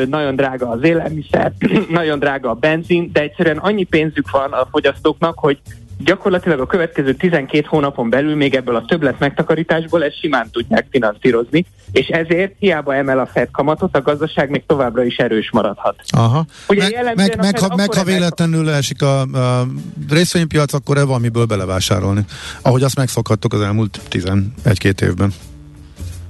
[0.09, 1.51] nagyon drága az élelmiszer,
[1.89, 5.59] nagyon drága a benzin, de egyszerűen annyi pénzük van a fogyasztóknak, hogy
[5.97, 11.65] gyakorlatilag a következő 12 hónapon belül még ebből a többlet megtakarításból ezt simán tudják finanszírozni,
[11.91, 15.95] és ezért hiába emel a Fed kamatot, a gazdaság még továbbra is erős maradhat.
[16.07, 16.45] Aha.
[16.67, 19.67] Ugye meg, meg, meg, ha, meg ha véletlenül leesik a, a
[20.09, 22.25] részvénypiac, akkor e valamiből belevásárolni,
[22.61, 25.33] ahogy azt megszokhattuk az elmúlt 11-2 évben.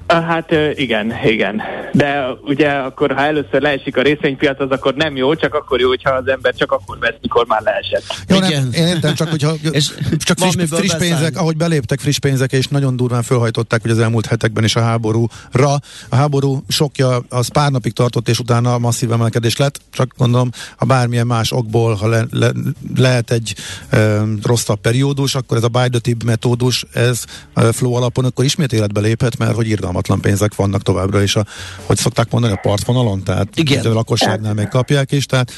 [0.07, 1.61] Hát igen, igen.
[1.93, 5.87] De ugye akkor, ha először leesik a részvénypiac, az akkor nem jó, csak akkor jó,
[5.87, 8.03] hogyha az ember csak akkor vesz, mikor már leesett.
[8.27, 8.51] Jó, igen.
[8.51, 12.67] Nem, én értem, csak hogyha és csak friss, friss pénzek, ahogy beléptek friss pénzek, és
[12.67, 15.73] nagyon durván felhajtották hogy az elmúlt hetekben is a háborúra.
[16.09, 19.79] A háború sokja az pár napig tartott, és utána masszív emelkedés lett.
[19.91, 22.51] Csak gondolom, ha bármilyen más okból, ha le, le,
[22.95, 23.55] lehet egy
[23.89, 28.45] e, rosszabb periódus, akkor ez a buy the tip metódus, ez e, flow alapon akkor
[28.45, 31.45] ismét életbe léphet, mert hogy írtam irgalmatlan pénzek vannak továbbra is, a,
[31.85, 33.85] hogy szokták mondani, a partvonalon, tehát Igen.
[33.85, 35.51] a lakosságnál még kapják is, tehát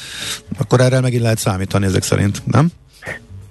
[0.58, 2.70] akkor erre megint lehet számítani ezek szerint, nem?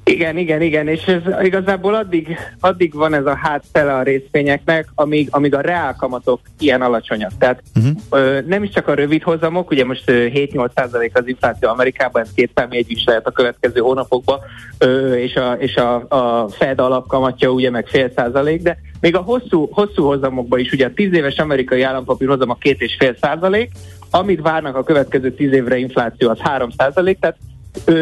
[0.04, 5.28] Igen, igen, igen, és ez igazából addig, addig van ez a hátfele a részvényeknek, amíg,
[5.32, 7.32] amíg a reálkamatok ilyen alacsonyak.
[7.39, 7.95] Tehát uh-huh.
[8.10, 12.34] ö, nem is csak a rövid hozamok, ugye most 7-8 százalék az infláció Amerikában, ez
[12.36, 14.39] két számjegy is lehet a következő hónapokban,
[14.78, 19.22] ö, és, a, és a, a Fed alapkamatja ugye meg fél százalék, de még a
[19.22, 23.16] hosszú, hosszú hozamokban is, ugye a 10 éves amerikai állampapír hozam a két és fél
[23.22, 23.72] százalék,
[24.12, 27.38] amit várnak a következő 10 évre infláció az 3 százalék, tehát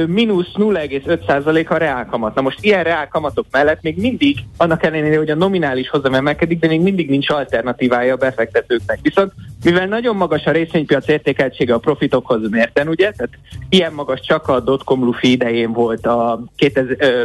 [0.07, 2.35] mínusz 0,5% a reálkamat.
[2.35, 6.67] Na most ilyen reálkamatok mellett még mindig, annak ellenére, hogy a nominális hozam emelkedik, de
[6.67, 8.99] még mindig nincs alternatívája a befektetőknek.
[9.01, 9.31] Viszont
[9.63, 13.37] mivel nagyon magas a részvénypiac értékeltsége a profitokhoz mérten, ugye, tehát
[13.69, 17.23] ilyen magas csak a dotcom lufi idején volt a 2000, ö,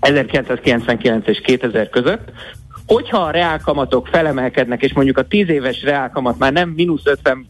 [0.00, 2.32] 1999 és 2000 között,
[2.86, 7.46] hogyha a reálkamatok felemelkednek, és mondjuk a 10 éves reálkamat már nem mínusz 50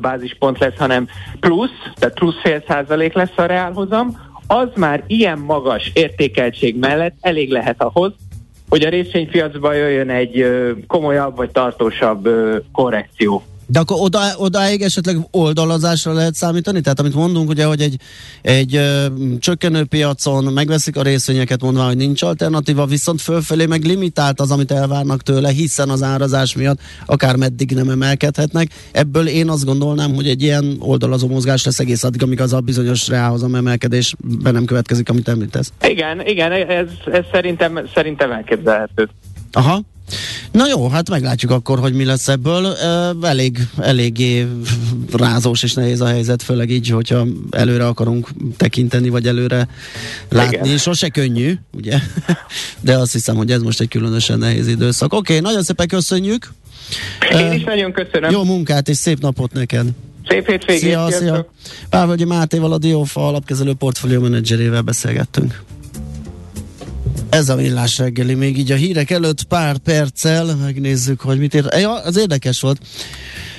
[0.00, 1.08] bázispont lesz, hanem
[1.40, 7.50] plusz, tehát plusz fél százalék lesz a reálhozam, az már ilyen magas értékeltség mellett elég
[7.50, 8.12] lehet ahhoz,
[8.68, 10.46] hogy a részvénypiacba jöjjön egy
[10.86, 12.28] komolyabb vagy tartósabb
[12.72, 13.42] korrekció.
[13.74, 16.80] De akkor oda, odáig esetleg oldalazásra lehet számítani?
[16.80, 17.96] Tehát amit mondunk, ugye, hogy egy,
[18.42, 19.06] egy ö,
[19.38, 24.70] csökkenő piacon megveszik a részvényeket, mondva, hogy nincs alternatíva, viszont fölfelé meg limitált az, amit
[24.70, 28.68] elvárnak tőle, hiszen az árazás miatt akár meddig nem emelkedhetnek.
[28.92, 32.60] Ebből én azt gondolnám, hogy egy ilyen oldalazó mozgás lesz egész addig, amíg az a
[32.60, 35.72] bizonyos reálhozam emelkedés be nem következik, amit említesz.
[35.88, 39.08] Igen, igen, ez, ez szerintem, szerintem elképzelhető.
[39.52, 39.80] Aha.
[40.50, 42.66] Na jó, hát meglátjuk akkor, hogy mi lesz ebből.
[43.22, 44.46] Elég, eléggé
[45.12, 49.68] rázós és nehéz a helyzet, főleg így, hogyha előre akarunk tekinteni, vagy előre
[50.28, 50.56] látni.
[50.56, 50.78] Igen.
[50.78, 51.98] Sose könnyű, ugye?
[52.80, 55.12] De azt hiszem, hogy ez most egy különösen nehéz időszak.
[55.12, 56.52] Oké, okay, nagyon szépen köszönjük.
[57.32, 58.30] Én is nagyon köszönöm.
[58.30, 59.86] Jó munkát és szép napot neked.
[60.28, 60.80] Szép hétvégét.
[60.80, 61.50] Szia, szia.
[61.88, 65.62] Pávölgyi Mátéval a Diófa alapkezelő portfólió menedzserével beszélgettünk.
[67.34, 71.66] Ez a villás reggeli, még így a hírek előtt pár perccel megnézzük, hogy mit ér.
[71.78, 72.80] Ja, az érdekes volt.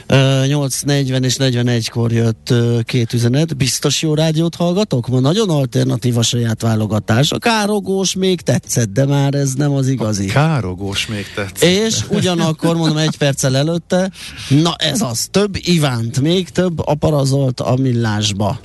[0.07, 3.57] 8.40 és 41-kor jött két üzenet.
[3.57, 5.07] Biztos jó rádiót hallgatok?
[5.07, 7.31] Ma nagyon alternatív a saját válogatás.
[7.31, 10.29] A károgós még tetszett, de már ez nem az igazi.
[10.29, 11.69] A károgós még tetszett.
[11.69, 14.11] És ugyanakkor mondom egy perccel előtte,
[14.49, 18.59] na ez az, több Ivánt, még több aparazolt a millásba.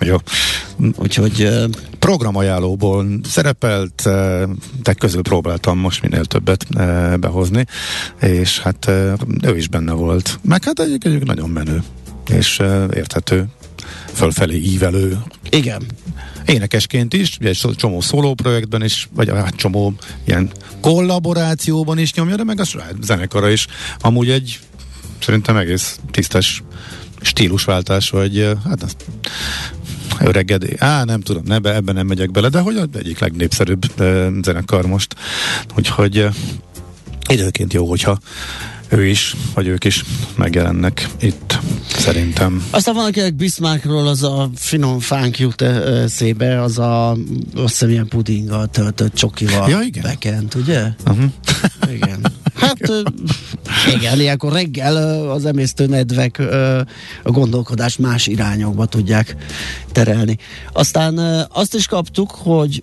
[0.00, 0.16] Jó.
[0.96, 1.48] Úgyhogy
[1.98, 4.02] programajánlóból szerepelt,
[4.82, 6.66] de közül próbáltam most minél többet
[7.20, 7.66] behozni,
[8.20, 8.86] és hát
[9.42, 10.38] ő is benne volt.
[10.42, 11.82] Meg hát egyébként nagyon menő,
[12.28, 12.62] és
[12.94, 13.46] érthető,
[14.12, 15.18] fölfelé ívelő.
[15.50, 15.82] Igen.
[16.46, 22.36] Énekesként is, ugye egy csomó szóló projektben is, vagy hát csomó ilyen kollaborációban is nyomja,
[22.36, 22.64] de meg a
[23.00, 23.66] zenekara is.
[24.00, 24.58] Amúgy egy
[25.20, 26.62] szerintem egész tisztes
[27.20, 28.96] stílusváltás, vagy hát
[30.20, 30.76] öregedé.
[30.78, 34.86] Á, nem tudom, ne, ebben nem megyek bele, de hogy az egyik legnépszerűbb e, zenekar
[34.86, 35.14] most.
[35.76, 36.30] Úgyhogy e,
[37.28, 38.18] időként jó, hogyha
[38.88, 40.04] ő is, vagy ők is
[40.36, 42.66] megjelennek itt, szerintem.
[42.70, 47.18] Aztán van, akinek Bismarckról az a finom fánk jut eszébe, az a azt
[47.54, 50.02] hiszem ilyen pudinggal töltött csokival ja, igen.
[50.02, 50.88] bekent, ugye?
[51.06, 51.24] Uh-huh.
[51.92, 52.26] Igen.
[53.94, 54.96] Igen, ilyenkor reggel
[55.30, 56.38] az emésztő nedvek
[57.22, 59.36] a gondolkodást más irányokba tudják
[59.92, 60.38] terelni.
[60.72, 61.18] Aztán
[61.52, 62.82] azt is kaptuk, hogy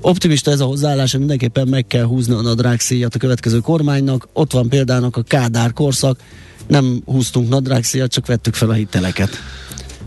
[0.00, 4.28] optimista ez a hozzáállás, hogy mindenképpen meg kell húzni a nadrágszíjat a következő kormánynak.
[4.32, 6.20] Ott van például a Kádár korszak,
[6.66, 9.30] nem húztunk nadrágszíjat, csak vettük fel a hiteleket.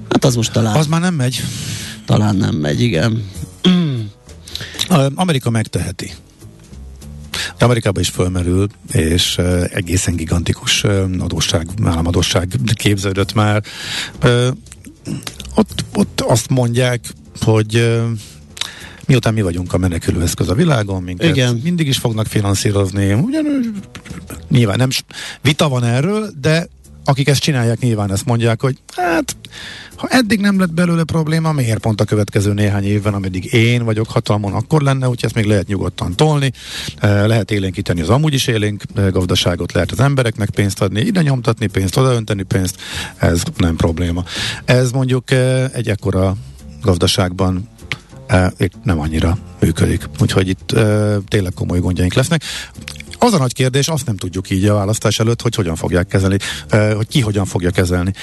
[0.10, 0.76] Hát az most talán...
[0.76, 1.44] Az már nem megy.
[2.06, 3.24] Talán nem megy, igen.
[5.16, 6.14] Amerika megteheti.
[7.60, 9.38] Amerikában is fölmerül, és
[9.72, 10.84] egészen gigantikus
[11.20, 13.64] adósság, államadóság képződött már.
[15.56, 17.00] Ott, ott azt mondják,
[17.40, 18.00] hogy
[19.06, 21.60] miután mi vagyunk a menekülőeszköz a világon, minket Igen.
[21.64, 23.14] mindig is fognak finanszírozni.
[23.14, 23.46] Ugyan,
[24.50, 24.90] nyilván nem
[25.42, 26.68] vita van erről, de
[27.06, 29.36] akik ezt csinálják, nyilván ezt mondják, hogy hát,
[29.98, 34.10] ha eddig nem lett belőle probléma, miért pont a következő néhány évben, ameddig én vagyok
[34.10, 36.52] hatalmon, akkor lenne, úgyhogy ezt még lehet nyugodtan tolni,
[36.98, 41.22] eh, lehet élénkíteni az amúgy is élénk eh, gazdaságot, lehet az embereknek pénzt adni, ide
[41.22, 42.82] nyomtatni pénzt, odaönteni pénzt,
[43.18, 44.24] ez nem probléma.
[44.66, 46.36] Ez mondjuk eh, egy ekkora
[46.82, 47.70] gazdaságban
[48.58, 50.10] itt nem annyira működik.
[50.22, 50.76] Úgyhogy itt
[51.28, 52.42] tényleg komoly gondjaink lesznek.
[53.20, 56.38] Az a nagy kérdés, azt nem tudjuk így a választás előtt, hogy hogyan fogják kezelni,
[56.96, 58.14] hogy ki hogyan fogja kezelni.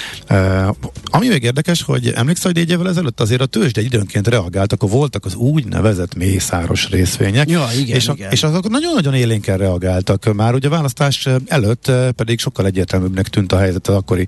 [1.03, 4.89] Ami még érdekes, hogy emlékszel, hogy négy évvel ezelőtt azért a tőzsde időnként reagált, akkor
[4.89, 7.49] voltak az úgynevezett mészáros részvények.
[7.49, 8.31] Ja, igen, és, a, igen.
[8.31, 10.33] és azok nagyon-nagyon élénken reagáltak.
[10.33, 14.27] Már ugye a választás előtt pedig sokkal egyértelműbbnek tűnt a helyzet az akkori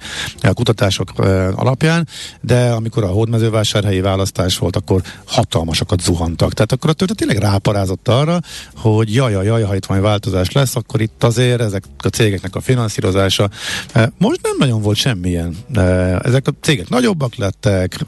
[0.54, 1.12] kutatások
[1.56, 2.08] alapján,
[2.42, 6.54] de amikor a hódmezővásárhelyi választás volt, akkor hatalmasokat zuhantak.
[6.54, 8.40] Tehát akkor a tőzsde tényleg ráparázott arra,
[8.76, 12.56] hogy jaj, jaj, jaj, ha itt majd változás lesz, akkor itt azért ezek a cégeknek
[12.56, 13.50] a finanszírozása
[13.92, 15.56] eh, most nem nagyon volt semmilyen.
[15.74, 18.06] Eh, ezek a cégek nagyobbak lettek,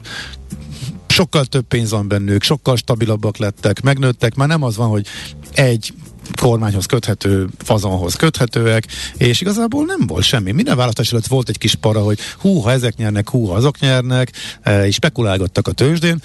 [1.06, 5.06] sokkal több pénz van bennük, sokkal stabilabbak lettek, megnőttek, már nem az van, hogy
[5.54, 5.92] egy
[6.40, 8.86] kormányhoz köthető, fazonhoz köthetőek,
[9.16, 10.52] és igazából nem volt semmi.
[10.52, 13.78] Minden választás előtt volt egy kis para, hogy hú, ha ezek nyernek, hú, ha azok
[13.78, 14.32] nyernek,
[14.62, 16.22] eh, és spekulálgattak a tőzsdén.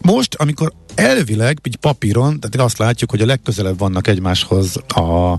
[0.00, 5.38] Most, amikor elvileg, így papíron, tehát azt látjuk, hogy a legközelebb vannak egymáshoz a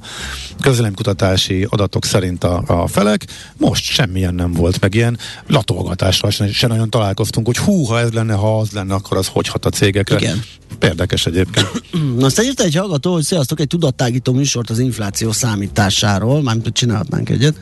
[0.61, 3.25] közlemkutatási adatok szerint a, a felek,
[3.57, 5.17] most semmilyen nem volt, meg ilyen
[5.47, 9.27] latolgatásra se, se nagyon találkoztunk, hogy hú, ha ez lenne, ha az lenne, akkor az
[9.27, 10.17] hogy hat a cégekre.
[10.17, 10.43] Igen.
[10.81, 11.67] Érdekes egyébként.
[12.17, 17.29] Na, aztán írta egy hallgató, hogy sziasztok, egy tudattágító műsort az infláció számításáról, mármint csinálhatnánk
[17.29, 17.55] egyet,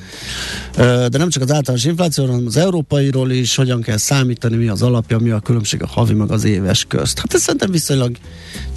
[0.75, 4.81] de nem csak az általános inflációról, hanem az európairól is, hogyan kell számítani, mi az
[4.81, 7.17] alapja, mi a különbség a havi meg az éves közt.
[7.17, 8.15] Hát ez szerintem viszonylag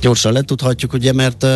[0.01, 1.47] gyorsan letudhatjuk, ugye, mert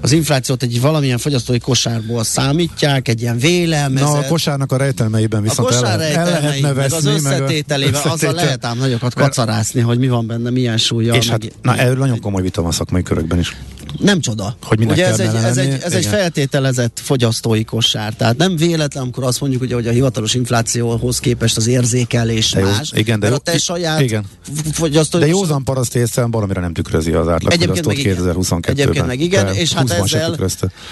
[0.00, 4.08] az inflációt egy valamilyen fogyasztói kosárból számítják, egy ilyen vélelmezet.
[4.08, 8.00] Na, a kosárnak a rejtelmeiben viszont a kosár el, el lehet nevezni, meg az összetételével,
[8.04, 11.14] meg azzal lehet ám nagyokat kacarászni, hogy mi van benne, milyen súlya.
[11.14, 13.56] És meg, hát, na, erről nagyon komoly vita van szakmai körökben is.
[13.98, 14.56] Nem csoda.
[14.62, 18.14] Hogy ugye ez egy, ez, egy, ez egy feltételezett fogyasztói kosár.
[18.14, 22.60] Tehát nem véletlen, amikor azt mondjuk, ugye, hogy a hivatalos inflációhoz képest az érzékelés de
[22.60, 22.90] más.
[22.92, 24.24] Jó, igen, de mert a te saját igen.
[24.72, 28.60] fogyasztói De józan paraszt észre baromira nem tükrözi az átlagfogyasztót 2022-ben.
[28.62, 30.36] Egyébként meg igen, és hát ezzel,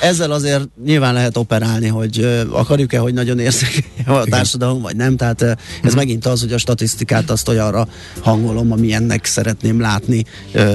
[0.00, 5.16] ezzel azért nyilván lehet operálni, hogy akarjuk-e, hogy nagyon érzik a társadalom, vagy nem.
[5.16, 5.94] Tehát ez hmm.
[5.94, 7.88] megint az, hogy a statisztikát azt olyanra
[8.20, 10.24] hangolom, ami ennek szeretném látni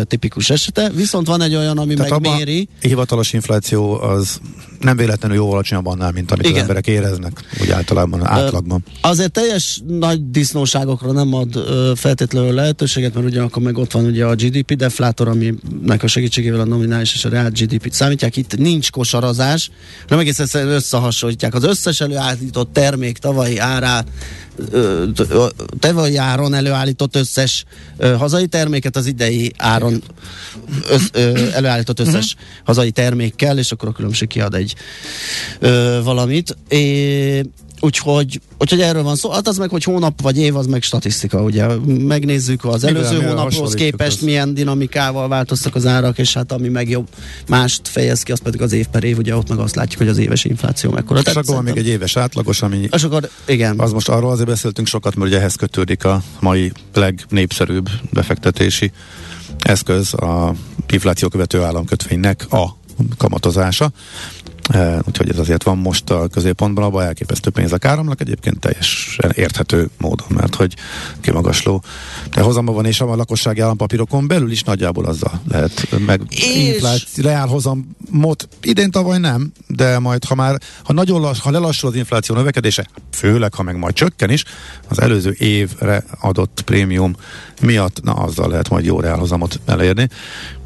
[0.04, 0.90] tipikus esete.
[0.90, 2.68] Viszont van egy olyan, ami Tehát megméri.
[2.82, 4.40] A hivatalos infláció az
[4.86, 6.56] nem véletlenül jóval alacsonyabb annál, mint amit Igen.
[6.56, 8.84] az emberek éreznek, úgy általában, átlagban.
[9.02, 11.64] Azért teljes nagy disznóságokra nem ad
[11.96, 16.66] feltétlenül lehetőséget, mert ugyanakkor meg ott van ugye a GDP deflátor, aminek a segítségével a
[16.66, 18.38] nominális és a reál GDP-t számítják.
[18.38, 19.70] Itt nincs kosarazás,
[20.08, 21.54] nem egész egyszerűen összehasonlítják.
[21.54, 24.08] Az összes előállított termék tavalyi árát
[25.80, 27.66] tavalyi áron előállított összes
[28.18, 30.04] hazai terméket az idei áron
[30.90, 31.10] össz,
[31.54, 32.66] előállított összes uh-huh.
[32.66, 34.75] hazai termékkel, és akkor a különbség kiad egy
[35.60, 36.58] ö, valamit.
[36.70, 37.42] É,
[37.80, 39.32] Úgyhogy, úgyhogy erről van szó.
[39.32, 41.66] Hát az meg, hogy hónap vagy év, az meg statisztika, ugye.
[41.86, 44.24] Megnézzük az előző Mivel, hónaphoz képest, az...
[44.24, 47.08] milyen dinamikával változtak az árak, és hát ami meg jobb
[47.48, 50.08] mást fejez ki, az pedig az év per év, ugye ott meg azt látjuk, hogy
[50.08, 51.20] az éves infláció mekkora.
[51.20, 52.88] És akkor még egy éves átlagos, ami...
[52.92, 53.80] És akkor, igen.
[53.80, 58.92] Az most arról azért beszéltünk sokat, mert ugye ehhez kötődik a mai legnépszerűbb befektetési
[59.60, 60.54] eszköz, a
[60.88, 62.78] infláció követő államkötvénynek a
[63.18, 63.92] kamatozása.
[65.08, 70.28] Úgyhogy ez azért van most a középpontban, abban elképesztő pénzek áramlak, egyébként teljesen érthető módon,
[70.30, 70.76] mert hogy
[71.22, 71.84] kimagasló
[72.34, 76.22] de hozamba van, és a lakossági állampapírokon belül is nagyjából azzal lehet meg
[76.56, 81.90] infláció, reál hozamot idén tavaly nem, de majd ha már, ha nagyon lass, ha lelassul
[81.90, 84.44] az infláció növekedése, főleg ha meg majd csökken is,
[84.88, 87.16] az előző évre adott prémium
[87.62, 90.10] miatt, na azzal lehet majd jó reálhozamot elérni.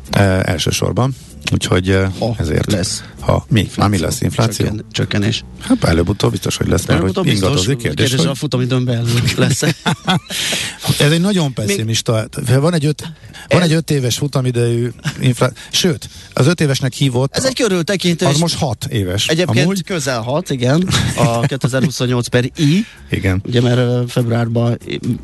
[0.10, 1.16] E, elsősorban.
[1.54, 3.04] Úgyhogy ha ezért lesz.
[3.20, 3.60] Ha mi?
[3.60, 3.92] Infláció.
[3.92, 4.22] mi lesz?
[4.22, 4.66] Infláció?
[4.66, 5.44] Csökken, csökkenés.
[5.60, 7.78] Hát előbb-utóbb biztos, hogy lesz, mert hogy ingatozik.
[7.78, 8.28] Kérdés, kérdés hogy...
[8.28, 9.62] a futamidőn belül lesz.
[11.00, 12.28] Ez egy nagyon pessimista.
[12.48, 12.60] Még...
[12.60, 13.12] Van egy öt,
[13.48, 15.58] van egy öt éves futamidejű infláció.
[15.72, 17.36] Sőt, az öt évesnek hívott.
[17.36, 18.26] Ez egy körültekintő.
[18.26, 19.28] Az most hat éves.
[19.28, 19.84] Egyébként Amúgy...
[19.84, 20.88] közel hat, igen.
[21.16, 22.86] A 2028 per I.
[23.10, 23.42] Igen.
[23.46, 24.78] Ugye, mert februárban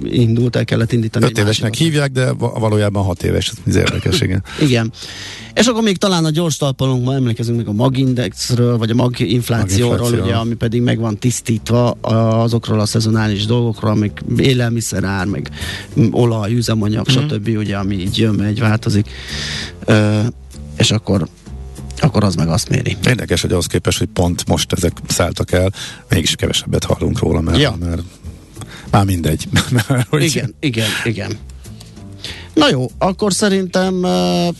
[0.03, 1.26] indult, el kellett indítani.
[1.26, 3.51] Öt évesnek hívják, de valójában hat éves.
[3.68, 4.43] Ez érdekes, igen.
[4.61, 4.91] igen.
[5.56, 10.24] És akkor még talán a gyors talpalunkban emlékezünk még a magindexről, vagy a maginflációról, Mag
[10.24, 15.49] ugye, ami pedig meg van tisztítva azokról a szezonális dolgokról, amik élelmiszerár, meg
[16.12, 17.14] olaj, üzemanyag, mm.
[17.14, 19.10] stb., ugye, ami így jön, megy, változik.
[19.86, 20.20] Ö,
[20.78, 21.28] és akkor
[21.99, 22.97] akkor az meg azt méri.
[23.08, 25.72] Érdekes, hogy ahhoz képest, hogy pont most ezek szálltak el,
[26.10, 27.76] mégis kevesebbet hallunk róla, mert, ja.
[27.80, 28.01] mert
[28.91, 29.47] már mindegy.
[30.10, 31.32] hogy igen, igen, igen.
[32.53, 34.56] Na jó, akkor szerintem uh,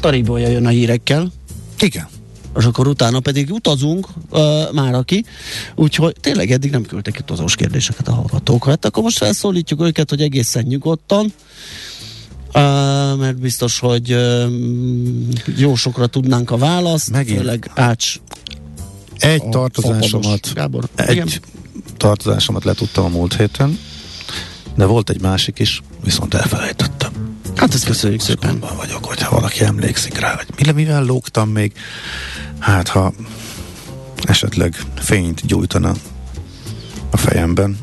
[0.00, 1.32] Taribolya jön a hírekkel.
[1.78, 2.08] Igen.
[2.58, 5.24] És akkor utána pedig utazunk uh, már aki,
[5.74, 8.64] úgyhogy tényleg eddig nem küldtek utazós kérdéseket a hallgatók.
[8.64, 11.24] Hát akkor most felszólítjuk őket, hogy egészen nyugodtan,
[12.46, 12.52] uh,
[13.18, 14.44] mert biztos, hogy uh,
[15.56, 17.38] jó sokra tudnánk a választ, Megint.
[17.38, 18.16] főleg Ács
[19.18, 20.88] egy tartozásomat, Gábor.
[20.94, 21.28] egy Igen.
[21.96, 23.78] tartozásomat letudtam a múlt héten,
[24.76, 27.29] de volt egy másik is, viszont elfelejtettem.
[27.60, 28.58] Hát ezt köszönjük szépen.
[28.76, 31.72] vagyok, hogyha valaki emlékszik rá, hogy mire, mivel lógtam még.
[32.58, 33.12] Hát, ha
[34.22, 35.92] esetleg fényt gyújtana
[37.10, 37.78] a fejemben.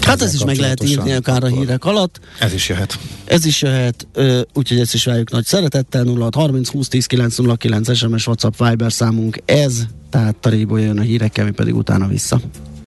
[0.00, 2.20] Hát ez is meg lehet írni akár a hírek alatt.
[2.38, 2.98] Ez is jöhet.
[3.24, 4.06] Ez is jöhet,
[4.54, 6.02] úgyhogy ezt is várjuk nagy szeretettel.
[6.02, 11.44] 0 30 20 10 909 SMS WhatsApp Viber számunk ez, tehát Taréból jön a hírekkel,
[11.44, 12.40] mi pedig utána vissza.